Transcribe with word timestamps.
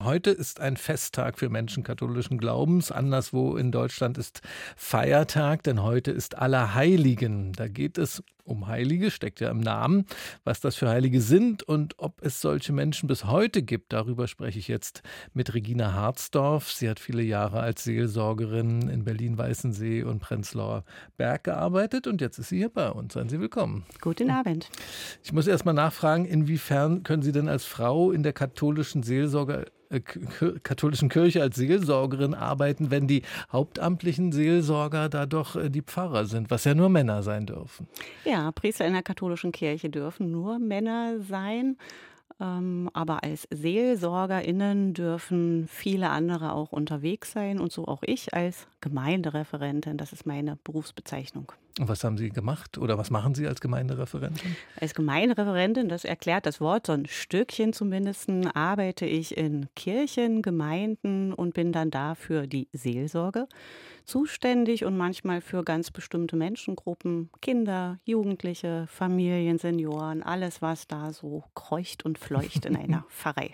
Heute 0.00 0.30
ist 0.30 0.60
ein 0.60 0.76
Festtag 0.76 1.40
für 1.40 1.48
Menschen 1.48 1.82
katholischen 1.82 2.38
Glaubens. 2.38 2.92
Anderswo 2.92 3.56
in 3.56 3.72
Deutschland 3.72 4.16
ist 4.16 4.42
Feiertag, 4.76 5.64
denn 5.64 5.82
heute 5.82 6.12
ist 6.12 6.38
Allerheiligen. 6.38 7.52
Da 7.52 7.66
geht 7.66 7.98
es 7.98 8.22
um 8.48 8.66
Heilige, 8.66 9.10
steckt 9.10 9.40
ja 9.40 9.50
im 9.50 9.60
Namen. 9.60 10.06
Was 10.44 10.60
das 10.60 10.76
für 10.76 10.88
Heilige 10.88 11.20
sind 11.20 11.62
und 11.62 11.94
ob 11.98 12.22
es 12.22 12.40
solche 12.40 12.72
Menschen 12.72 13.06
bis 13.06 13.24
heute 13.24 13.62
gibt, 13.62 13.92
darüber 13.92 14.26
spreche 14.26 14.58
ich 14.58 14.68
jetzt 14.68 15.02
mit 15.34 15.54
Regina 15.54 15.92
Harzdorf. 15.92 16.70
Sie 16.72 16.88
hat 16.88 17.00
viele 17.00 17.22
Jahre 17.22 17.60
als 17.60 17.84
Seelsorgerin 17.84 18.88
in 18.88 19.04
Berlin-Weißensee 19.04 20.02
und 20.02 20.20
Prenzlauer 20.20 20.84
Berg 21.16 21.44
gearbeitet 21.44 22.06
und 22.06 22.20
jetzt 22.20 22.38
ist 22.38 22.48
sie 22.48 22.58
hier 22.58 22.70
bei 22.70 22.90
uns. 22.90 23.14
Seien 23.14 23.28
Sie 23.28 23.40
willkommen. 23.40 23.84
Guten 24.00 24.30
Abend. 24.30 24.70
Ich 25.22 25.32
muss 25.32 25.46
erst 25.46 25.64
mal 25.64 25.72
nachfragen, 25.72 26.24
inwiefern 26.24 27.02
können 27.02 27.22
Sie 27.22 27.32
denn 27.32 27.48
als 27.48 27.64
Frau 27.64 28.12
in 28.12 28.22
der 28.22 28.32
katholischen 28.32 29.02
Seelsorge 29.02 29.66
äh, 29.90 30.00
katholischen 30.00 31.08
Kirche 31.08 31.40
als 31.40 31.56
Seelsorgerin 31.56 32.34
arbeiten, 32.34 32.90
wenn 32.90 33.06
die 33.06 33.22
hauptamtlichen 33.50 34.32
Seelsorger 34.32 35.08
da 35.08 35.24
doch 35.24 35.56
äh, 35.56 35.70
die 35.70 35.80
Pfarrer 35.80 36.26
sind, 36.26 36.50
was 36.50 36.64
ja 36.64 36.74
nur 36.74 36.90
Männer 36.90 37.22
sein 37.22 37.46
dürfen. 37.46 37.88
Ja, 38.24 38.37
Priester 38.54 38.86
in 38.86 38.92
der 38.92 39.02
katholischen 39.02 39.52
Kirche 39.52 39.90
dürfen 39.90 40.30
nur 40.30 40.58
Männer 40.58 41.20
sein. 41.20 41.76
Ähm, 42.40 42.88
aber 42.92 43.24
als 43.24 43.48
SeelsorgerInnen 43.50 44.94
dürfen 44.94 45.66
viele 45.68 46.10
andere 46.10 46.52
auch 46.52 46.70
unterwegs 46.72 47.32
sein 47.32 47.58
und 47.58 47.72
so 47.72 47.86
auch 47.86 48.02
ich 48.04 48.34
als 48.34 48.68
Gemeindereferentin. 48.80 49.96
Das 49.96 50.12
ist 50.12 50.26
meine 50.26 50.56
Berufsbezeichnung. 50.62 51.52
Und 51.78 51.88
was 51.88 52.02
haben 52.02 52.18
Sie 52.18 52.30
gemacht 52.30 52.76
oder 52.78 52.98
was 52.98 53.10
machen 53.10 53.34
Sie 53.34 53.46
als 53.46 53.60
Gemeindereferentin? 53.60 54.56
Als 54.80 54.94
Gemeindereferentin, 54.94 55.88
das 55.88 56.04
erklärt 56.04 56.46
das 56.46 56.60
Wort 56.60 56.86
so 56.86 56.92
ein 56.92 57.06
Stückchen 57.06 57.72
zumindest, 57.72 58.28
arbeite 58.54 59.06
ich 59.06 59.36
in 59.36 59.68
Kirchen, 59.76 60.42
Gemeinden 60.42 61.32
und 61.32 61.54
bin 61.54 61.72
dann 61.72 61.90
da 61.90 62.14
für 62.14 62.46
die 62.46 62.68
Seelsorge 62.72 63.46
zuständig 64.04 64.84
und 64.84 64.96
manchmal 64.96 65.40
für 65.40 65.62
ganz 65.62 65.90
bestimmte 65.90 66.34
Menschengruppen, 66.36 67.30
Kinder, 67.40 67.98
Jugendliche, 68.04 68.86
Familien, 68.88 69.58
Senioren, 69.58 70.22
alles, 70.22 70.62
was 70.62 70.88
da 70.88 71.12
so 71.12 71.44
kreucht 71.54 72.04
und 72.04 72.18
fleucht 72.18 72.66
in 72.66 72.76
einer 72.76 73.04
Pfarrei 73.08 73.52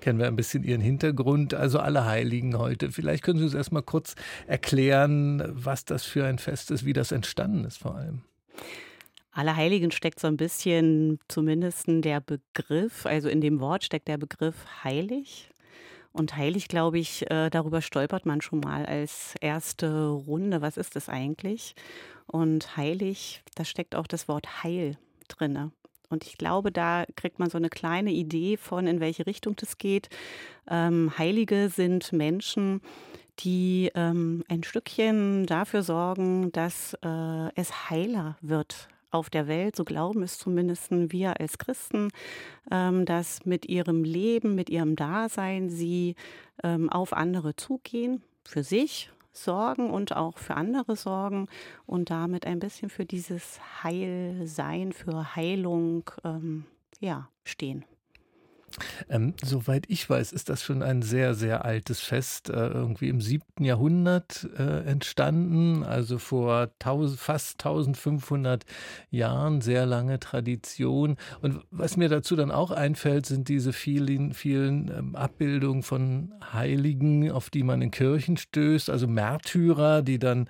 kennen 0.00 0.18
wir 0.18 0.26
ein 0.26 0.36
bisschen 0.36 0.62
Ihren 0.64 0.80
Hintergrund, 0.80 1.54
also 1.54 1.78
alle 1.78 2.04
Heiligen 2.04 2.58
heute. 2.58 2.90
Vielleicht 2.90 3.22
können 3.22 3.38
Sie 3.38 3.44
uns 3.44 3.54
erst 3.54 3.72
mal 3.72 3.82
kurz 3.82 4.14
erklären, 4.46 5.42
was 5.46 5.84
das 5.84 6.04
für 6.04 6.26
ein 6.26 6.38
Fest 6.38 6.70
ist, 6.70 6.84
wie 6.84 6.92
das 6.92 7.12
entstanden 7.12 7.64
ist 7.64 7.78
vor 7.78 7.94
allem. 7.94 8.22
Allerheiligen 9.32 9.90
steckt 9.90 10.18
so 10.18 10.28
ein 10.28 10.38
bisschen 10.38 11.18
zumindest 11.28 11.84
der 11.88 12.20
Begriff, 12.20 13.04
also 13.04 13.28
in 13.28 13.42
dem 13.42 13.60
Wort 13.60 13.84
steckt 13.84 14.08
der 14.08 14.16
Begriff 14.16 14.54
heilig. 14.82 15.50
Und 16.12 16.34
heilig, 16.34 16.68
glaube 16.68 16.98
ich, 16.98 17.30
äh, 17.30 17.50
darüber 17.50 17.82
stolpert 17.82 18.24
man 18.24 18.40
schon 18.40 18.60
mal 18.60 18.86
als 18.86 19.34
erste 19.42 20.06
Runde. 20.06 20.62
Was 20.62 20.78
ist 20.78 20.96
das 20.96 21.10
eigentlich? 21.10 21.74
Und 22.26 22.78
heilig, 22.78 23.42
da 23.54 23.66
steckt 23.66 23.94
auch 23.94 24.06
das 24.06 24.26
Wort 24.26 24.64
Heil 24.64 24.96
drinne. 25.28 25.72
Und 26.08 26.26
ich 26.26 26.38
glaube, 26.38 26.72
da 26.72 27.04
kriegt 27.16 27.38
man 27.38 27.50
so 27.50 27.58
eine 27.58 27.68
kleine 27.68 28.12
Idee 28.12 28.56
von, 28.56 28.86
in 28.86 29.00
welche 29.00 29.26
Richtung 29.26 29.56
das 29.56 29.78
geht. 29.78 30.08
Ähm, 30.68 31.12
Heilige 31.18 31.68
sind 31.68 32.12
Menschen, 32.12 32.80
die 33.40 33.90
ähm, 33.94 34.44
ein 34.48 34.62
Stückchen 34.62 35.46
dafür 35.46 35.82
sorgen, 35.82 36.52
dass 36.52 36.94
äh, 37.02 37.50
es 37.54 37.90
heiler 37.90 38.36
wird 38.40 38.88
auf 39.10 39.30
der 39.30 39.46
Welt, 39.46 39.76
so 39.76 39.84
glauben 39.84 40.22
es 40.22 40.38
zumindest 40.38 40.88
wir 40.90 41.40
als 41.40 41.58
Christen, 41.58 42.08
ähm, 42.70 43.04
dass 43.04 43.44
mit 43.44 43.66
ihrem 43.66 44.04
Leben, 44.04 44.54
mit 44.54 44.70
ihrem 44.70 44.96
Dasein 44.96 45.70
sie 45.70 46.16
ähm, 46.62 46.90
auf 46.90 47.12
andere 47.12 47.56
zugehen, 47.56 48.22
für 48.44 48.62
sich 48.62 49.10
sorgen 49.36 49.90
und 49.90 50.14
auch 50.16 50.38
für 50.38 50.54
andere 50.54 50.96
sorgen 50.96 51.48
und 51.86 52.10
damit 52.10 52.46
ein 52.46 52.58
bisschen 52.58 52.90
für 52.90 53.04
dieses 53.04 53.60
Heilsein, 53.82 54.92
für 54.92 55.36
Heilung 55.36 56.10
ähm, 56.24 56.64
ja, 57.00 57.28
stehen. 57.44 57.84
Ähm, 59.08 59.34
soweit 59.42 59.84
ich 59.88 60.08
weiß, 60.08 60.32
ist 60.32 60.48
das 60.48 60.62
schon 60.62 60.82
ein 60.82 61.02
sehr, 61.02 61.34
sehr 61.34 61.64
altes 61.64 62.00
Fest, 62.00 62.50
äh, 62.50 62.68
irgendwie 62.68 63.08
im 63.08 63.20
siebten 63.20 63.64
Jahrhundert 63.64 64.48
äh, 64.58 64.84
entstanden, 64.84 65.82
also 65.82 66.18
vor 66.18 66.70
tausend, 66.78 67.18
fast 67.20 67.64
1500 67.64 68.64
Jahren, 69.10 69.60
sehr 69.60 69.86
lange 69.86 70.20
Tradition. 70.20 71.16
Und 71.40 71.60
was 71.70 71.96
mir 71.96 72.08
dazu 72.08 72.36
dann 72.36 72.50
auch 72.50 72.70
einfällt, 72.70 73.26
sind 73.26 73.48
diese 73.48 73.72
vielen, 73.72 74.32
vielen 74.34 74.90
ähm, 74.96 75.16
Abbildungen 75.16 75.82
von 75.82 76.34
Heiligen, 76.52 77.30
auf 77.30 77.50
die 77.50 77.62
man 77.62 77.82
in 77.82 77.90
Kirchen 77.90 78.36
stößt, 78.36 78.90
also 78.90 79.06
Märtyrer, 79.06 80.02
die 80.02 80.18
dann 80.18 80.48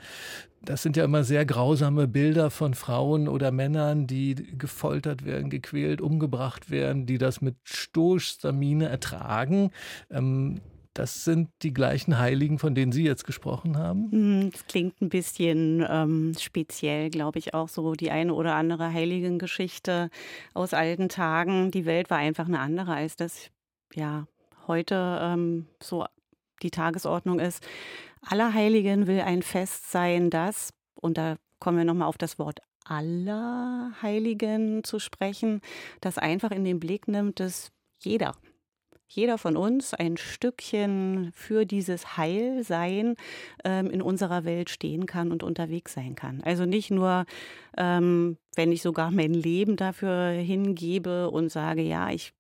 das 0.67 0.83
sind 0.83 0.97
ja 0.97 1.05
immer 1.05 1.25
sehr 1.25 1.47
grausame 1.47 2.09
Bilder 2.09 2.51
von 2.51 2.75
Frauen 2.75 3.29
oder 3.29 3.51
Männern, 3.53 4.07
die 4.07 4.35
gefoltert 4.35 5.25
werden, 5.25 5.49
gequält, 5.49 6.01
umgebracht 6.01 6.71
werden, 6.71 7.07
die 7.07 7.19
das 7.19 7.41
mit 7.41 7.57
stoischster 7.65 8.53
Miene 8.53 8.89
ertragen. 8.89 9.71
Ähm, 10.11 10.61
das 10.93 11.25
sind 11.25 11.51
die 11.63 11.75
gleichen 11.75 12.19
Heiligen, 12.19 12.59
von 12.59 12.75
denen 12.75 12.91
Sie 12.91 13.05
jetzt 13.05 13.25
gesprochen 13.25 13.77
haben? 13.77 14.11
Hm, 14.11 14.51
das 14.51 14.67
klingt 14.67 15.01
ein 15.03 15.11
bisschen 15.11 15.85
ähm, 15.89 16.33
speziell, 16.39 17.11
glaube 17.11 17.39
ich, 17.39 17.55
auch 17.55 17.69
so 17.69 17.93
die 17.93 18.11
eine 18.11 18.33
oder 18.33 18.55
andere 18.55 18.93
Heiligengeschichte 18.93 20.11
aus 20.55 20.73
alten 20.73 21.09
Tagen. 21.09 21.71
Die 21.71 21.85
Welt 21.85 22.11
war 22.11 22.19
einfach 22.19 22.47
eine 22.47 22.61
andere, 22.61 22.95
als 22.95 23.17
das 23.17 23.51
ja 23.95 24.27
heute 24.67 25.19
ähm, 25.21 25.67
so 25.83 26.07
die 26.63 26.71
Tagesordnung 26.71 27.41
ist. 27.41 27.63
Allerheiligen 28.23 29.07
will 29.07 29.21
ein 29.21 29.43
Fest 29.43 29.91
sein, 29.91 30.31
das, 30.31 30.73
und 30.95 31.19
da 31.19 31.37
kommen 31.61 31.79
wir 31.79 31.85
nochmal 31.85 32.09
auf 32.09 32.19
das 32.19 32.39
Wort 32.39 32.61
Allerheiligen 32.85 34.85
zu 34.85 34.99
sprechen, 34.99 35.61
das 36.01 36.19
einfach 36.19 36.51
in 36.51 36.65
den 36.65 36.81
Blick 36.81 37.09
nimmt, 37.09 37.41
dass 37.41 37.73
jeder, 37.99 38.35
jeder 39.09 39.39
von 39.39 39.57
uns 39.57 39.95
ein 39.95 40.17
Stückchen 40.17 41.33
für 41.35 41.65
dieses 41.65 42.17
Heilsein 42.17 43.15
ähm, 43.65 43.91
in 43.91 44.03
unserer 44.03 44.45
Welt 44.45 44.71
stehen 44.71 45.07
kann 45.07 45.33
und 45.33 45.43
unterwegs 45.43 45.95
sein 45.95 46.15
kann. 46.15 46.43
Also 46.43 46.65
nicht 46.65 46.91
nur, 46.91 47.25
ähm, 47.77 48.39
wenn 48.55 48.73
ich 48.73 48.83
sogar 48.83 49.11
mein 49.11 49.35
Leben 49.35 49.77
dafür 49.77 50.31
hingebe 50.31 51.31
und 51.31 51.51
sage, 51.51 51.83
ja, 51.83 52.11
ich 52.11 52.33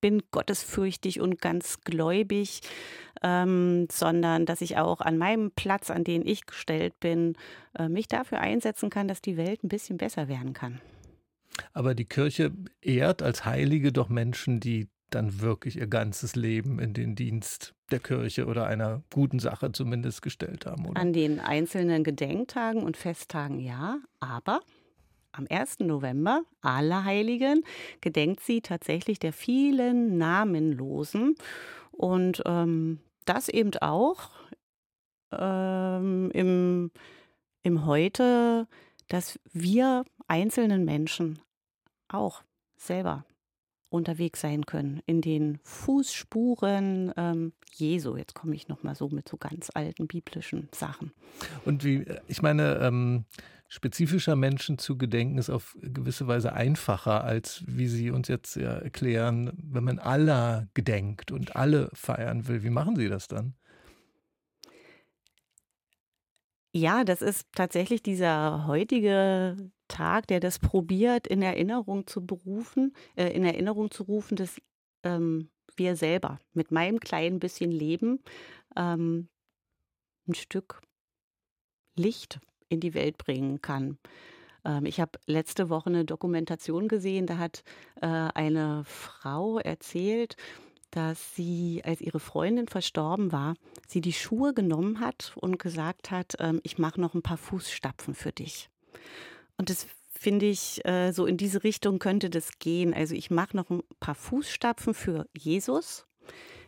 bin 0.00 0.22
gottesfürchtig 0.30 1.20
und 1.20 1.40
ganz 1.40 1.80
gläubig, 1.82 2.60
ähm, 3.22 3.88
sondern 3.90 4.46
dass 4.46 4.60
ich 4.60 4.76
auch 4.76 5.00
an 5.00 5.18
meinem 5.18 5.50
Platz, 5.50 5.90
an 5.90 6.04
den 6.04 6.26
ich 6.26 6.46
gestellt 6.46 6.98
bin, 7.00 7.36
äh, 7.78 7.88
mich 7.88 8.08
dafür 8.08 8.40
einsetzen 8.40 8.90
kann, 8.90 9.08
dass 9.08 9.20
die 9.20 9.36
Welt 9.36 9.64
ein 9.64 9.68
bisschen 9.68 9.96
besser 9.96 10.28
werden 10.28 10.52
kann. 10.52 10.80
Aber 11.72 11.94
die 11.94 12.04
Kirche 12.04 12.52
ehrt 12.82 13.22
als 13.22 13.44
Heilige 13.44 13.92
doch 13.92 14.08
Menschen, 14.08 14.60
die 14.60 14.88
dann 15.10 15.40
wirklich 15.40 15.78
ihr 15.78 15.86
ganzes 15.86 16.36
Leben 16.36 16.78
in 16.78 16.92
den 16.92 17.14
Dienst 17.14 17.74
der 17.90 18.00
Kirche 18.00 18.46
oder 18.46 18.66
einer 18.66 19.02
guten 19.12 19.38
Sache 19.38 19.70
zumindest 19.72 20.22
gestellt 20.22 20.66
haben. 20.66 20.86
Oder? 20.86 21.00
An 21.00 21.12
den 21.12 21.38
einzelnen 21.38 22.02
Gedenktagen 22.02 22.82
und 22.82 22.96
Festtagen 22.96 23.60
ja, 23.60 23.98
aber 24.18 24.60
am 25.36 25.46
1. 25.48 25.80
November, 25.80 26.42
Allerheiligen, 26.60 27.62
gedenkt 28.00 28.40
sie 28.40 28.60
tatsächlich 28.60 29.18
der 29.18 29.32
vielen 29.32 30.18
Namenlosen. 30.18 31.34
Und 31.92 32.42
ähm, 32.46 33.00
das 33.24 33.48
eben 33.48 33.74
auch 33.80 34.30
ähm, 35.32 36.30
im, 36.32 36.90
im 37.62 37.86
Heute, 37.86 38.66
dass 39.08 39.38
wir 39.52 40.04
einzelnen 40.28 40.84
Menschen 40.84 41.38
auch 42.08 42.42
selber 42.76 43.24
unterwegs 43.88 44.40
sein 44.40 44.66
können 44.66 45.00
in 45.06 45.20
den 45.20 45.58
Fußspuren 45.62 47.12
ähm, 47.16 47.52
Jesu. 47.72 48.16
Jetzt 48.16 48.34
komme 48.34 48.54
ich 48.54 48.68
noch 48.68 48.82
mal 48.82 48.94
so 48.94 49.08
mit 49.08 49.28
so 49.28 49.36
ganz 49.36 49.70
alten 49.74 50.06
biblischen 50.06 50.68
Sachen. 50.72 51.12
Und 51.64 51.84
wie, 51.84 52.04
ich 52.28 52.42
meine, 52.42 52.78
ähm, 52.82 53.24
spezifischer 53.68 54.36
Menschen 54.36 54.78
zu 54.78 54.96
gedenken 54.96 55.38
ist 55.38 55.50
auf 55.50 55.76
gewisse 55.80 56.26
Weise 56.26 56.52
einfacher, 56.52 57.24
als 57.24 57.64
wie 57.66 57.88
Sie 57.88 58.10
uns 58.10 58.28
jetzt 58.28 58.56
ja 58.56 58.74
erklären, 58.74 59.52
wenn 59.56 59.84
man 59.84 59.98
aller 59.98 60.68
gedenkt 60.74 61.32
und 61.32 61.56
alle 61.56 61.90
feiern 61.92 62.46
will. 62.48 62.62
Wie 62.62 62.70
machen 62.70 62.96
Sie 62.96 63.08
das 63.08 63.28
dann? 63.28 63.54
Ja, 66.72 67.04
das 67.04 67.22
ist 67.22 67.46
tatsächlich 67.52 68.02
dieser 68.02 68.66
heutige 68.66 69.56
Tag, 69.88 70.26
der 70.26 70.40
das 70.40 70.58
probiert, 70.58 71.26
in 71.26 71.40
Erinnerung 71.40 72.06
zu 72.06 72.26
berufen, 72.26 72.92
äh, 73.14 73.28
in 73.28 73.44
Erinnerung 73.44 73.90
zu 73.90 74.02
rufen, 74.02 74.36
dass 74.36 74.60
ähm, 75.02 75.48
wir 75.76 75.96
selber 75.96 76.38
mit 76.52 76.72
meinem 76.72 77.00
kleinen 77.00 77.40
bisschen 77.40 77.70
Leben 77.70 78.22
ähm, 78.76 79.28
ein 80.28 80.34
Stück 80.34 80.82
Licht 81.94 82.40
in 82.68 82.80
die 82.80 82.94
Welt 82.94 83.18
bringen 83.18 83.60
kann. 83.62 83.98
Ähm, 84.64 84.86
ich 84.86 85.00
habe 85.00 85.18
letzte 85.26 85.68
Woche 85.68 85.90
eine 85.90 86.04
Dokumentation 86.04 86.88
gesehen, 86.88 87.26
da 87.26 87.38
hat 87.38 87.62
äh, 88.00 88.06
eine 88.06 88.84
Frau 88.84 89.58
erzählt, 89.58 90.36
dass 90.90 91.34
sie, 91.34 91.82
als 91.84 92.00
ihre 92.00 92.20
Freundin 92.20 92.68
verstorben 92.68 93.32
war, 93.32 93.54
sie 93.86 94.00
die 94.00 94.12
Schuhe 94.12 94.54
genommen 94.54 95.00
hat 95.00 95.32
und 95.36 95.58
gesagt 95.58 96.10
hat, 96.10 96.34
ähm, 96.38 96.60
ich 96.62 96.78
mache 96.78 97.00
noch 97.00 97.14
ein 97.14 97.22
paar 97.22 97.36
Fußstapfen 97.36 98.14
für 98.14 98.32
dich. 98.32 98.70
Und 99.58 99.70
das 99.70 99.86
finde 100.10 100.46
ich, 100.46 100.84
äh, 100.86 101.12
so 101.12 101.26
in 101.26 101.36
diese 101.36 101.64
Richtung 101.64 101.98
könnte 101.98 102.30
das 102.30 102.58
gehen. 102.58 102.94
Also 102.94 103.14
ich 103.14 103.30
mache 103.30 103.56
noch 103.56 103.70
ein 103.70 103.82
paar 104.00 104.14
Fußstapfen 104.14 104.94
für 104.94 105.26
Jesus. 105.36 106.06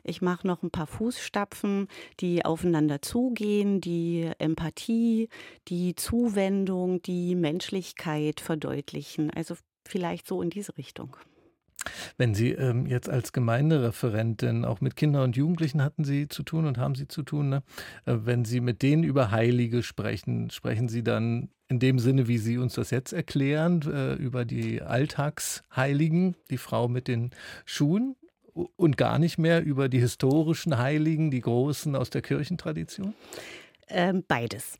Ich 0.08 0.22
mache 0.22 0.46
noch 0.46 0.62
ein 0.62 0.70
paar 0.70 0.86
Fußstapfen, 0.86 1.86
die 2.20 2.44
aufeinander 2.44 3.02
zugehen, 3.02 3.80
die 3.80 4.30
Empathie, 4.38 5.28
die 5.68 5.94
Zuwendung, 5.94 7.02
die 7.02 7.34
Menschlichkeit 7.34 8.40
verdeutlichen. 8.40 9.30
Also 9.30 9.54
vielleicht 9.86 10.26
so 10.26 10.40
in 10.40 10.50
diese 10.50 10.76
Richtung. 10.78 11.16
Wenn 12.16 12.34
Sie 12.34 12.52
ähm, 12.52 12.86
jetzt 12.86 13.08
als 13.08 13.32
Gemeindereferentin 13.32 14.64
auch 14.64 14.80
mit 14.80 14.96
Kindern 14.96 15.22
und 15.24 15.36
Jugendlichen 15.36 15.82
hatten 15.82 16.04
Sie 16.04 16.28
zu 16.28 16.42
tun 16.42 16.66
und 16.66 16.78
haben 16.78 16.94
Sie 16.94 17.06
zu 17.06 17.22
tun, 17.22 17.50
ne? 17.50 17.62
äh, 18.04 18.16
wenn 18.24 18.44
Sie 18.44 18.60
mit 18.60 18.82
denen 18.82 19.04
über 19.04 19.30
Heilige 19.30 19.82
sprechen, 19.82 20.50
sprechen 20.50 20.88
Sie 20.88 21.04
dann 21.04 21.50
in 21.68 21.78
dem 21.78 21.98
Sinne, 21.98 22.26
wie 22.26 22.38
Sie 22.38 22.58
uns 22.58 22.74
das 22.74 22.90
jetzt 22.90 23.12
erklären, 23.12 23.82
äh, 23.82 24.14
über 24.14 24.44
die 24.44 24.82
Alltagsheiligen, 24.82 26.34
die 26.50 26.58
Frau 26.58 26.88
mit 26.88 27.08
den 27.08 27.30
Schuhen 27.64 28.16
und 28.76 28.96
gar 28.96 29.18
nicht 29.18 29.38
mehr 29.38 29.62
über 29.62 29.88
die 29.88 30.00
historischen 30.00 30.78
Heiligen, 30.78 31.30
die 31.30 31.40
großen 31.40 31.94
aus 31.94 32.10
der 32.10 32.22
Kirchentradition? 32.22 33.14
Ähm, 33.88 34.24
beides. 34.26 34.78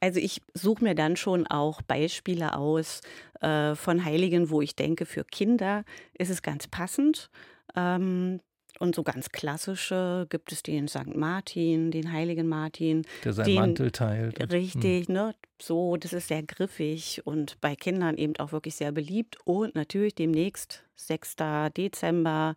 Also 0.00 0.18
ich 0.18 0.40
suche 0.54 0.82
mir 0.82 0.94
dann 0.94 1.16
schon 1.16 1.46
auch 1.46 1.82
Beispiele 1.82 2.54
aus 2.56 3.02
äh, 3.40 3.74
von 3.74 4.04
Heiligen, 4.04 4.50
wo 4.50 4.62
ich 4.62 4.74
denke, 4.74 5.04
für 5.04 5.24
Kinder 5.24 5.84
ist 6.18 6.30
es 6.30 6.42
ganz 6.42 6.66
passend. 6.66 7.30
Ähm, 7.76 8.40
und 8.80 8.94
so 8.94 9.02
ganz 9.02 9.30
klassische 9.30 10.26
gibt 10.30 10.52
es 10.52 10.62
den 10.62 10.88
St. 10.88 11.14
Martin, 11.14 11.90
den 11.90 12.12
heiligen 12.12 12.48
Martin. 12.48 13.02
Der 13.24 13.34
seinen 13.34 13.54
Mantel 13.54 13.90
teilt. 13.90 14.40
Richtig, 14.50 15.06
hm. 15.06 15.14
ne? 15.14 15.34
So, 15.60 15.98
das 15.98 16.14
ist 16.14 16.28
sehr 16.28 16.42
griffig 16.42 17.20
und 17.26 17.60
bei 17.60 17.76
Kindern 17.76 18.16
eben 18.16 18.34
auch 18.38 18.52
wirklich 18.52 18.76
sehr 18.76 18.90
beliebt. 18.90 19.36
Und 19.44 19.74
natürlich 19.74 20.14
demnächst, 20.14 20.82
6. 20.96 21.36
Dezember, 21.76 22.54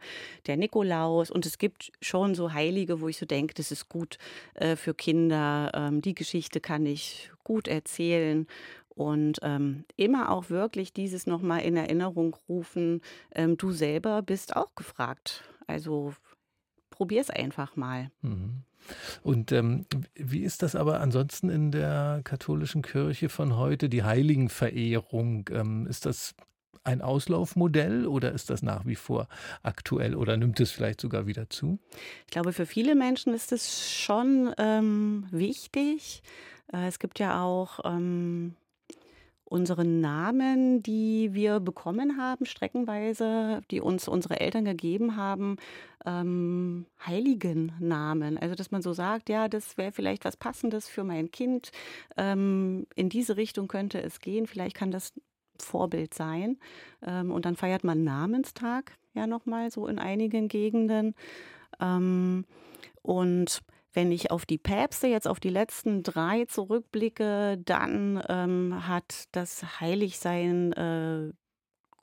der 0.48 0.56
Nikolaus. 0.56 1.30
Und 1.30 1.46
es 1.46 1.58
gibt 1.58 1.92
schon 2.02 2.36
so 2.36 2.54
Heilige, 2.54 3.02
wo 3.02 3.10
ich 3.10 3.18
so 3.18 3.26
denke, 3.26 3.54
das 3.54 3.72
ist 3.72 3.90
gut 3.90 4.18
äh, 4.54 4.78
für 4.78 4.94
Kinder. 4.94 5.72
Ähm, 5.74 6.02
die 6.02 6.16
Geschichte 6.16 6.62
kann 6.62 6.86
ich 6.86 7.32
gut 7.44 7.68
erzählen. 7.68 8.48
Und 8.96 9.40
ähm, 9.42 9.86
immer 9.98 10.32
auch 10.32 10.50
wirklich 10.50 10.94
dieses 10.94 11.26
nochmal 11.26 11.62
in 11.64 11.76
Erinnerung 11.76 12.38
rufen, 12.48 13.02
ähm, 13.34 13.58
du 13.58 13.72
selber 13.72 14.22
bist 14.22 14.56
auch 14.56 14.74
gefragt. 14.76 15.44
Also 15.68 16.14
probier 16.90 17.22
es 17.22 17.30
einfach 17.30 17.76
mal. 17.76 18.12
Mhm. 18.22 18.64
Und 19.22 19.52
ähm, 19.52 19.86
wie 20.16 20.44
ist 20.44 20.62
das 20.62 20.76
aber 20.76 21.00
ansonsten 21.00 21.50
in 21.50 21.72
der 21.72 22.22
katholischen 22.24 22.82
Kirche 22.82 23.30
von 23.30 23.56
heute, 23.58 23.90
die 23.90 24.04
Heiligenverehrung? 24.04 25.50
Ähm, 25.54 25.88
ist 25.88 26.06
das 26.06 26.36
ein 26.84 27.02
Auslaufmodell 27.02 28.06
oder 28.08 28.34
ist 28.34 28.50
das 28.50 28.62
nach 28.62 28.86
wie 28.86 28.96
vor 28.96 29.28
aktuell 29.62 30.16
oder 30.16 30.36
nimmt 30.36 30.60
es 30.60 30.72
vielleicht 30.72 31.00
sogar 31.00 31.26
wieder 31.28 31.50
zu? 31.50 31.80
Ich 32.26 32.32
glaube, 32.32 32.52
für 32.52 32.66
viele 32.66 32.96
Menschen 32.96 33.34
ist 33.34 33.52
es 33.52 33.90
schon 33.90 34.54
ähm, 34.58 35.28
wichtig. 35.32 36.22
Äh, 36.72 36.88
es 36.88 37.00
gibt 37.00 37.20
ja 37.20 37.42
auch 37.42 37.80
ähm, 37.86 38.56
unsere 39.46 39.86
Namen, 39.86 40.82
die 40.82 41.34
wir 41.34 41.60
bekommen 41.60 42.18
haben, 42.18 42.46
streckenweise, 42.46 43.62
die 43.72 43.82
uns 43.82 44.08
unsere 44.08 44.40
Eltern 44.40 44.66
gegeben 44.66 45.16
haben, 45.16 45.58
ähm, 46.06 46.86
heiligen 47.06 47.74
Namen. 47.80 48.38
Also, 48.38 48.56
dass 48.56 48.72
man 48.72 48.82
so 48.82 48.94
sagt, 48.94 49.30
ja, 49.30 49.48
das 49.48 49.78
wäre 49.78 49.92
vielleicht 49.92 50.26
was 50.26 50.38
Passendes 50.38 50.88
für 50.88 51.04
mein 51.04 51.32
Kind. 51.32 51.72
Ähm, 52.18 52.88
in 52.96 53.10
diese 53.10 53.38
Richtung 53.38 53.68
könnte 53.68 54.02
es 54.02 54.20
gehen. 54.20 54.48
Vielleicht 54.48 54.76
kann 54.76 54.92
das 54.92 55.14
Vorbild 55.60 56.14
sein. 56.14 56.58
Ähm, 57.06 57.32
und 57.32 57.46
dann 57.46 57.56
feiert 57.56 57.84
man 57.84 58.04
Namenstag 58.04 58.98
ja 59.14 59.28
nochmal 59.28 59.72
so 59.72 59.88
in 59.88 60.00
einigen 60.00 60.48
Gegenden. 60.48 61.16
Ähm, 61.80 62.46
und 63.02 63.62
wenn 63.94 64.12
ich 64.12 64.32
auf 64.32 64.46
die 64.46 64.58
Päpste, 64.58 65.08
jetzt 65.08 65.28
auf 65.28 65.40
die 65.40 65.50
letzten 65.50 66.04
drei 66.04 66.46
zurückblicke, 66.46 67.60
dann 67.64 68.24
ähm, 68.28 68.88
hat 68.88 69.26
das 69.32 69.80
Heiligsein 69.80 70.74
äh, 70.74 71.32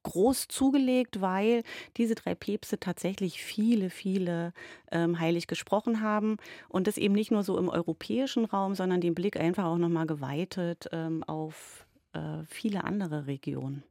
groß 0.03 0.49
zugelegt, 0.49 1.21
weil 1.21 1.63
diese 1.97 2.15
drei 2.15 2.35
Päpste 2.35 2.79
tatsächlich 2.79 3.43
viele, 3.43 3.91
viele 3.91 4.53
ähm, 4.91 5.19
heilig 5.19 5.47
gesprochen 5.47 6.01
haben 6.01 6.37
und 6.69 6.87
das 6.87 6.97
eben 6.97 7.15
nicht 7.15 7.31
nur 7.31 7.43
so 7.43 7.59
im 7.59 7.69
europäischen 7.69 8.45
Raum, 8.45 8.75
sondern 8.75 9.01
den 9.01 9.15
Blick 9.15 9.39
einfach 9.39 9.65
auch 9.65 9.79
nochmal 9.79 10.07
geweitet 10.07 10.89
ähm, 10.93 11.23
auf 11.25 11.87
äh, 12.13 12.45
viele 12.47 12.85
andere 12.85 13.27
Regionen. 13.27 13.85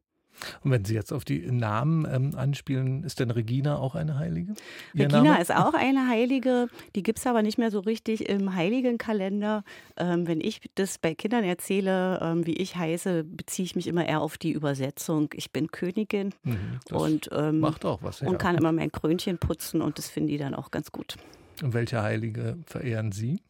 Und 0.64 0.72
wenn 0.72 0.86
Sie 0.86 0.94
jetzt 0.94 1.12
auf 1.12 1.26
die 1.26 1.40
Namen 1.52 2.08
ähm, 2.12 2.36
anspielen, 2.36 3.04
ist 3.04 3.20
denn 3.20 3.32
Regina 3.32 3.78
auch 3.78 3.96
eine 3.96 4.18
Heilige? 4.18 4.54
Ihr 4.94 5.06
Regina 5.06 5.24
Name? 5.24 5.42
ist 5.42 5.54
auch 5.54 5.74
eine 5.74 6.08
Heilige, 6.08 6.68
die 6.96 7.04
gibt 7.04 7.20
es 7.20 7.28
aber 7.28 7.42
nicht 7.42 7.58
mehr 7.58 7.72
so 7.72 7.80
richtig 7.80 8.30
im 8.30 8.56
Heiligenkalender. 8.56 9.64
Ähm, 9.98 10.28
wenn 10.28 10.42
ich 10.42 10.62
das 10.76 10.98
bei 10.98 11.16
Kindern 11.16 11.44
erzähle, 11.44 12.20
ähm, 12.22 12.46
wie 12.46 12.56
ich 12.56 12.76
heiße, 12.76 13.24
beziehe 13.24 13.66
ich 13.66 13.76
mich 13.76 13.88
immer 13.88 14.08
eher 14.08 14.22
auf 14.22 14.38
die 14.38 14.52
Übersetzung. 14.52 15.30
Ich 15.34 15.52
bin 15.52 15.72
Königin 15.72 16.34
mhm, 16.44 16.80
und, 16.92 17.30
ähm, 17.34 17.60
macht 17.60 17.86
auch 17.86 18.02
was, 18.04 18.22
ja. 18.22 18.28
und 18.28 18.38
kann 18.38 18.58
immer 18.58 18.72
mein 18.72 18.92
Krönchen 18.92 19.38
putzen 19.38 19.82
und 19.82 19.98
das 19.98 20.10
finden 20.10 20.30
die 20.30 20.38
dann 20.38 20.54
auch 20.54 20.72
ganz 20.72 20.92
gut. 20.92 21.16
Und 21.62 21.74
welche 21.74 22.02
Heilige 22.02 22.58
verehren 22.66 23.12
Sie? 23.12 23.42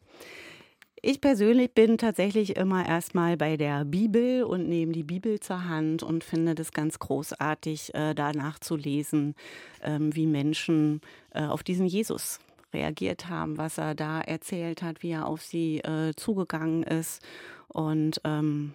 Ich 1.02 1.22
persönlich 1.22 1.72
bin 1.72 1.96
tatsächlich 1.96 2.56
immer 2.56 2.86
erstmal 2.86 3.38
bei 3.38 3.56
der 3.56 3.86
Bibel 3.86 4.42
und 4.42 4.68
nehme 4.68 4.92
die 4.92 5.02
Bibel 5.02 5.40
zur 5.40 5.64
Hand 5.64 6.02
und 6.02 6.24
finde 6.24 6.54
das 6.54 6.72
ganz 6.72 6.98
großartig, 6.98 7.94
äh, 7.94 8.14
danach 8.14 8.58
zu 8.58 8.76
lesen, 8.76 9.34
ähm, 9.82 10.14
wie 10.14 10.26
Menschen 10.26 11.00
äh, 11.30 11.44
auf 11.44 11.62
diesen 11.62 11.86
Jesus 11.86 12.38
reagiert 12.74 13.30
haben, 13.30 13.56
was 13.56 13.78
er 13.78 13.94
da 13.94 14.20
erzählt 14.20 14.82
hat, 14.82 15.02
wie 15.02 15.12
er 15.12 15.26
auf 15.26 15.40
sie 15.40 15.78
äh, 15.78 16.12
zugegangen 16.16 16.82
ist. 16.82 17.22
Und 17.68 18.20
ähm, 18.24 18.74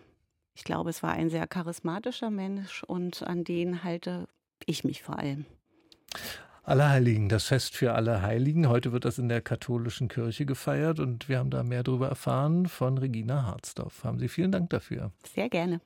ich 0.56 0.64
glaube, 0.64 0.90
es 0.90 1.04
war 1.04 1.12
ein 1.12 1.30
sehr 1.30 1.46
charismatischer 1.46 2.32
Mensch 2.32 2.84
und 2.84 3.22
an 3.22 3.44
den 3.44 3.84
halte 3.84 4.28
ich 4.66 4.84
mich 4.84 5.04
vor 5.04 5.20
allem. 5.20 5.46
Allerheiligen, 6.66 7.30
das 7.30 7.46
Fest 7.46 7.76
für 7.76 7.94
alle 7.94 8.24
Heiligen. 8.24 8.68
Heute 8.68 8.92
wird 8.92 9.06
das 9.06 9.20
in 9.20 9.30
der 9.30 9.42
katholischen 9.42 10.08
Kirche 10.08 10.48
gefeiert 10.48 11.00
und 11.00 11.30
wir 11.30 11.38
haben 11.38 11.52
da 11.52 11.62
mehr 11.62 11.84
darüber 11.84 12.10
erfahren 12.10 12.66
von 12.66 12.98
Regina 12.98 13.44
Harzdorf. 13.46 14.04
Haben 14.04 14.18
Sie 14.18 14.28
vielen 14.28 14.52
Dank 14.52 14.72
dafür. 14.72 15.12
Sehr 15.24 15.48
gerne. 15.48 15.82